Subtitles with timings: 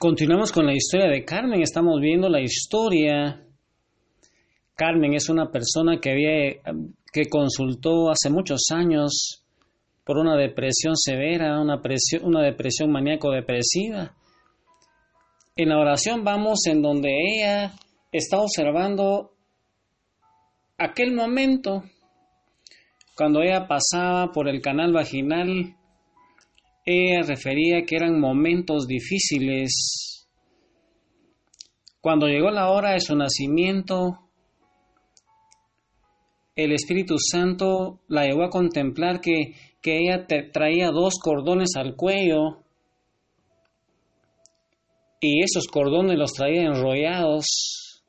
[0.00, 1.60] Continuamos con la historia de Carmen.
[1.60, 3.44] Estamos viendo la historia.
[4.74, 6.74] Carmen es una persona que había
[7.12, 9.44] que consultó hace muchos años
[10.02, 11.82] por una depresión severa, una,
[12.22, 14.14] una depresión maníaco-depresiva.
[15.54, 17.74] En la oración vamos en donde ella
[18.10, 19.34] está observando
[20.78, 21.84] aquel momento
[23.14, 25.76] cuando ella pasaba por el canal vaginal
[26.90, 30.28] ella refería que eran momentos difíciles.
[32.00, 34.30] Cuando llegó la hora de su nacimiento,
[36.56, 42.64] el Espíritu Santo la llevó a contemplar que, que ella traía dos cordones al cuello
[45.20, 48.02] y esos cordones los traía enrollados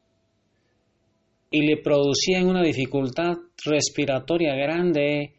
[1.50, 3.34] y le producían una dificultad
[3.66, 5.36] respiratoria grande.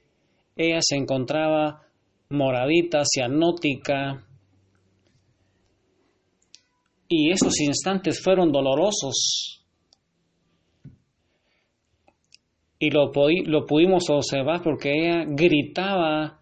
[0.55, 1.87] Ella se encontraba
[2.33, 4.27] moradita, cianótica.
[7.09, 9.65] Y esos instantes fueron dolorosos.
[12.79, 13.13] Y lo,
[13.47, 16.41] lo pudimos observar porque ella gritaba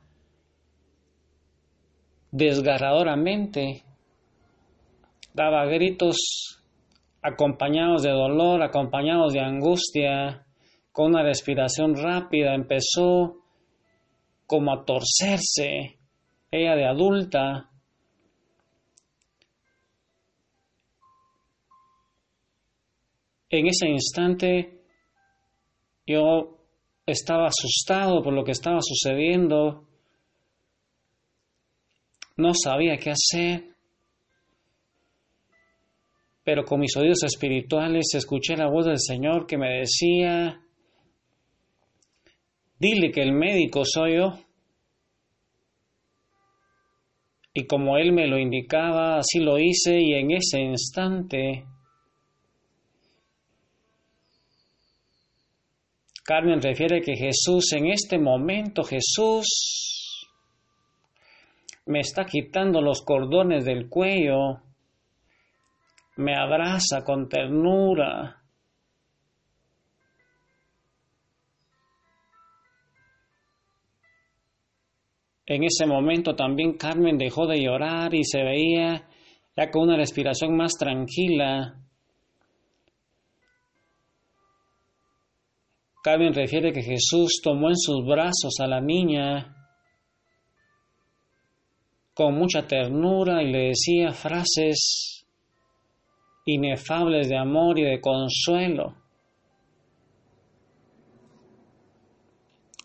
[2.31, 3.83] desgarradoramente,
[5.35, 6.61] daba gritos
[7.23, 10.47] acompañados de dolor, acompañados de angustia,
[10.93, 13.40] con una respiración rápida, empezó
[14.51, 16.01] como a torcerse,
[16.51, 17.71] ella de adulta.
[23.49, 24.83] En ese instante
[26.05, 26.59] yo
[27.07, 29.87] estaba asustado por lo que estaba sucediendo,
[32.37, 33.77] no sabía qué hacer,
[36.43, 40.61] pero con mis oídos espirituales escuché la voz del Señor que me decía,
[42.81, 44.39] Dile que el médico soy yo.
[47.53, 51.67] Y como él me lo indicaba, así lo hice y en ese instante
[56.25, 60.29] Carmen refiere que Jesús, en este momento Jesús
[61.87, 64.63] me está quitando los cordones del cuello,
[66.17, 68.40] me abraza con ternura,
[75.51, 79.09] En ese momento también Carmen dejó de llorar y se veía
[79.57, 81.75] ya con una respiración más tranquila.
[86.05, 89.57] Carmen refiere que Jesús tomó en sus brazos a la niña
[92.15, 95.27] con mucha ternura y le decía frases
[96.47, 99.00] inefables de amor y de consuelo.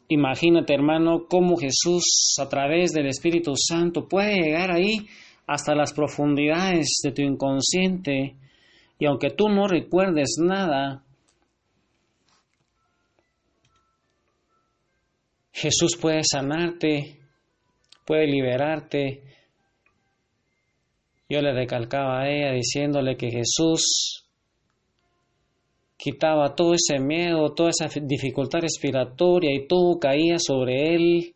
[0.08, 5.08] Imagínate, hermano, cómo Jesús a través del Espíritu Santo puede llegar ahí
[5.48, 8.36] hasta las profundidades de tu inconsciente
[8.98, 11.04] y aunque tú no recuerdes nada,
[15.52, 17.20] Jesús puede sanarte,
[18.06, 19.24] puede liberarte.
[21.28, 24.25] Yo le recalcaba a ella diciéndole que Jesús
[25.98, 31.36] quitaba todo ese miedo, toda esa dificultad respiratoria y todo caía sobre él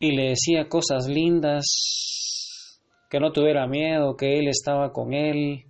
[0.00, 1.64] y le decía cosas lindas,
[3.10, 5.64] que no tuviera miedo, que él estaba con él.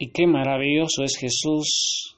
[0.00, 2.17] Y qué maravilloso es Jesús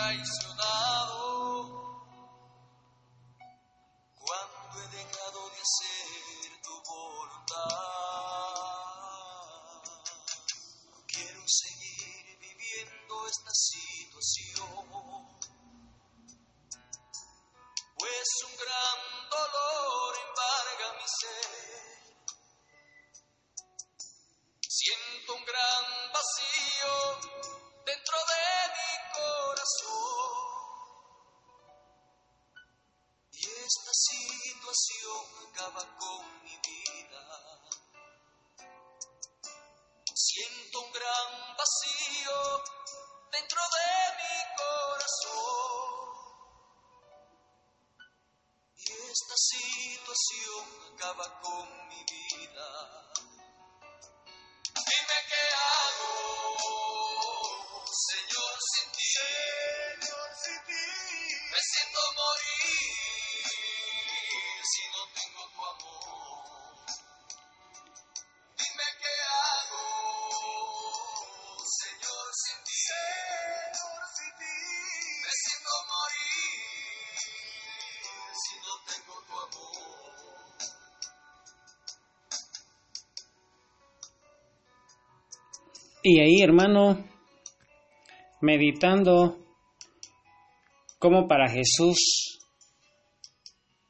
[0.00, 1.68] traicionado
[4.14, 7.58] cuando he dejado de hacer tu voluntad.
[11.06, 14.86] Quiero seguir viviendo esta situación,
[17.98, 18.98] pues un gran
[19.36, 21.50] dolor embarga mi ser.
[24.66, 26.92] Siento un gran vacío
[27.84, 28.40] dentro de
[28.74, 28.90] mí
[33.32, 37.24] y esta situación acaba con mi vida.
[40.14, 42.62] Siento un gran vacío
[43.32, 46.00] dentro de mi corazón.
[48.76, 50.64] Y esta situación
[50.94, 53.12] acaba con mi vida.
[59.10, 60.86] Señor, sin ti.
[61.50, 63.50] Me siento morir
[64.72, 66.86] si no tengo tu amor.
[68.56, 69.84] Dime qué hago,
[71.80, 72.78] Señor, sin ti.
[72.86, 74.56] Señor, sin ti.
[75.24, 77.18] Me siento morir
[78.42, 79.90] si no tengo tu amor.
[86.04, 87.09] Y ahí, hermano,
[88.40, 89.38] meditando
[90.98, 92.38] cómo para Jesús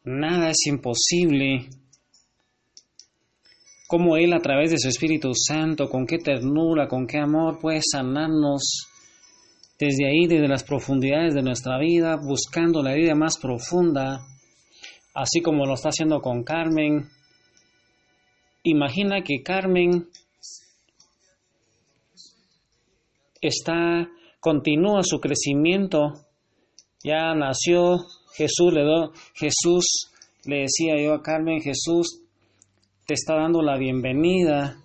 [0.05, 1.69] nada es imposible,
[3.87, 7.81] cómo Él a través de su Espíritu Santo, con qué ternura, con qué amor puede
[7.83, 8.87] sanarnos
[9.79, 14.21] desde ahí, desde las profundidades de nuestra vida, buscando la vida más profunda,
[15.15, 17.09] así como lo está haciendo con Carmen.
[18.63, 20.07] Imagina que Carmen
[23.41, 24.07] está,
[24.41, 26.15] continúa su crecimiento,
[27.05, 27.99] ya nació,
[28.35, 28.83] Jesús le,
[29.35, 30.11] Jesús
[30.45, 32.23] le decía yo a Carmen, Jesús
[33.07, 34.79] te está dando la bienvenida.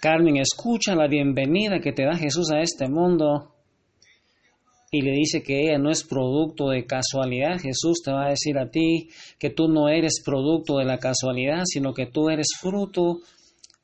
[0.00, 3.54] Carmen, escucha la bienvenida que te da Jesús a este mundo.
[4.90, 7.58] Y le dice que ella no es producto de casualidad.
[7.60, 11.62] Jesús te va a decir a ti que tú no eres producto de la casualidad,
[11.64, 13.20] sino que tú eres fruto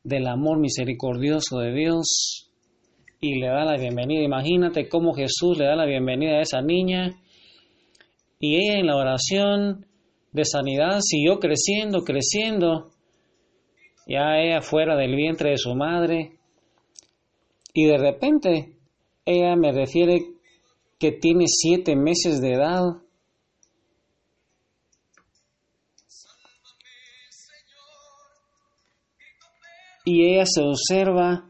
[0.04, 2.50] del amor misericordioso de Dios
[3.20, 4.22] y le da la bienvenida.
[4.22, 7.18] Imagínate cómo Jesús le da la bienvenida a esa niña
[8.38, 9.86] y ella en la oración
[10.32, 12.90] de sanidad siguió creciendo, creciendo,
[14.06, 16.32] ya ella fuera del vientre de su madre
[17.72, 18.76] y de repente
[19.24, 20.20] ella me refiere
[20.98, 22.82] que tiene siete meses de edad.
[30.04, 31.44] Y ella se observa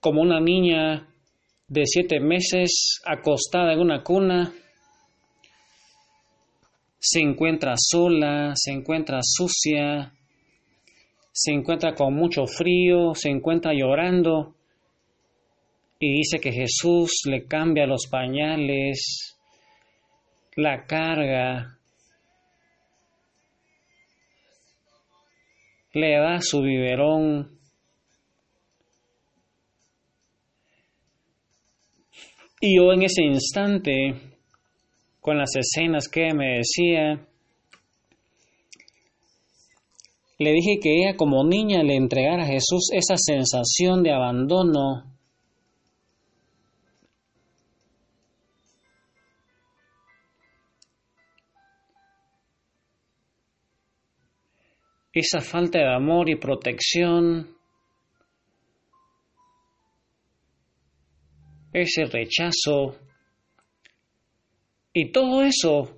[0.00, 1.08] como una niña
[1.68, 4.52] de siete meses acostada en una cuna,
[6.98, 10.12] se encuentra sola, se encuentra sucia,
[11.32, 14.54] se encuentra con mucho frío, se encuentra llorando
[15.98, 19.36] y dice que Jesús le cambia los pañales,
[20.56, 21.78] la carga,
[25.92, 27.58] le da su biberón.
[32.60, 34.14] Y yo en ese instante,
[35.20, 37.26] con las escenas que me decía,
[40.38, 45.11] le dije que ella como niña le entregara a Jesús esa sensación de abandono.
[55.12, 57.56] Esa falta de amor y protección,
[61.72, 62.96] ese rechazo
[64.92, 65.96] y todo eso,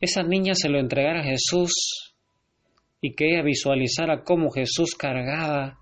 [0.00, 2.14] esa niña se lo entregara a Jesús
[3.00, 5.78] y que ella visualizara cómo Jesús cargaba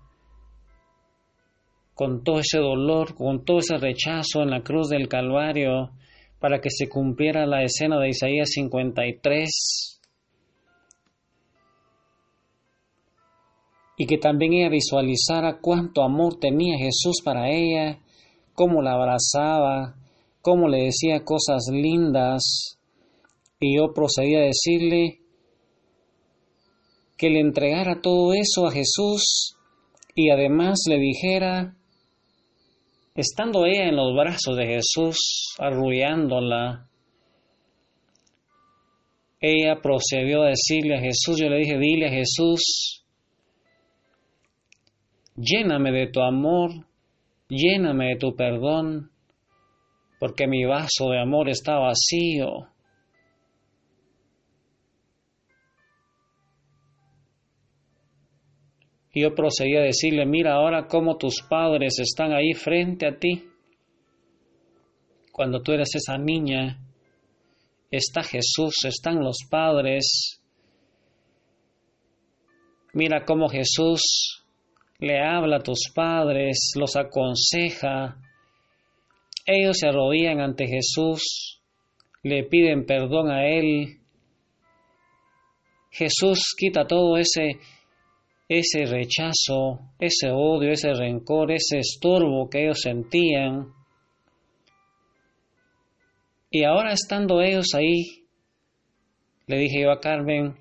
[1.93, 5.91] con todo ese dolor, con todo ese rechazo en la cruz del Calvario,
[6.39, 9.96] para que se cumpliera la escena de Isaías 53.
[13.97, 17.99] Y que también ella visualizara cuánto amor tenía Jesús para ella,
[18.53, 19.95] cómo la abrazaba,
[20.41, 22.77] cómo le decía cosas lindas.
[23.59, 25.19] Y yo procedí a decirle,
[27.17, 29.57] que le entregara todo eso a Jesús
[30.13, 31.75] y además le dijera,
[33.15, 36.87] estando ella en los brazos de Jesús, arrullándola,
[39.39, 43.03] ella procedió a decirle a Jesús, yo le dije, dile a Jesús,
[45.37, 46.71] lléname de tu amor,
[47.47, 49.11] lléname de tu perdón,
[50.19, 52.67] porque mi vaso de amor está vacío.
[59.13, 63.45] Y yo procedí a decirle, mira ahora cómo tus padres están ahí frente a ti.
[65.31, 66.79] Cuando tú eres esa niña,
[67.89, 70.39] está Jesús, están los padres.
[72.93, 74.36] Mira cómo Jesús
[74.99, 78.17] le habla a tus padres, los aconseja,
[79.45, 81.61] ellos se arrodillan ante Jesús,
[82.23, 83.99] le piden perdón a Él.
[85.91, 87.59] Jesús quita todo ese,
[88.49, 93.73] ese rechazo, ese odio, ese rencor, ese estorbo que ellos sentían.
[96.49, 98.25] Y ahora estando ellos ahí,
[99.45, 100.57] le dije yo a Carmen,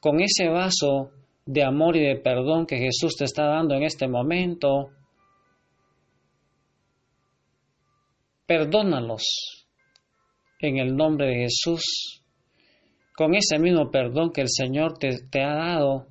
[0.00, 1.12] con ese vaso
[1.46, 4.90] de amor y de perdón que Jesús te está dando en este momento,
[8.46, 9.66] perdónalos
[10.60, 12.22] en el nombre de Jesús,
[13.14, 16.08] con ese mismo perdón que el Señor te, ha dado.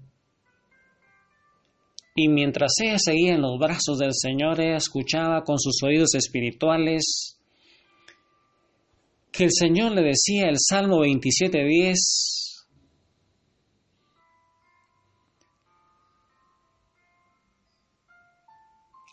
[2.15, 7.39] Y mientras ella seguía en los brazos del Señor, ella escuchaba con sus oídos espirituales
[9.31, 11.95] que el Señor le decía el Salmo 27.10,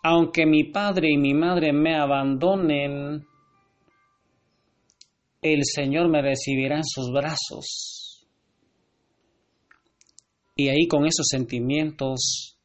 [0.03, 3.27] aunque mi padre y mi madre me abandonen,
[5.43, 8.27] el Señor me recibirá en sus brazos.
[10.57, 12.59] Y ahí con esos sentimientos,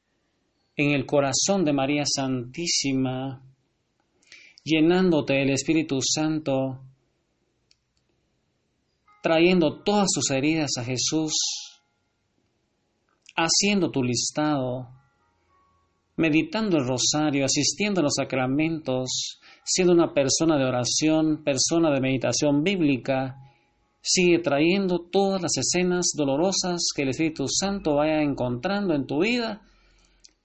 [0.76, 3.42] en el corazón de María Santísima,
[4.64, 6.82] llenándote del Espíritu Santo,
[9.22, 11.34] trayendo todas sus heridas a Jesús,
[13.36, 14.90] haciendo tu listado,
[16.18, 22.64] meditando el rosario, asistiendo a los sacramentos, siendo una persona de oración, persona de meditación
[22.64, 23.36] bíblica,
[24.02, 29.64] sigue trayendo todas las escenas dolorosas que el Espíritu Santo vaya encontrando en tu vida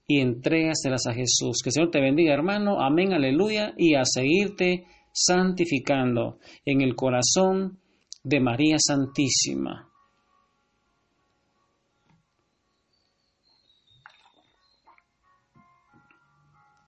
[0.06, 1.60] y entrégaselas a Jesús.
[1.62, 2.80] Que el Señor te bendiga, hermano.
[2.80, 3.74] Amén, aleluya.
[3.76, 7.78] Y a seguirte santificando en el corazón
[8.24, 9.89] de María Santísima.